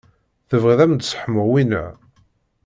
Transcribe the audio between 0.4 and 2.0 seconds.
Tebɣiḍ ad m-d-sseḥmuɣ winna?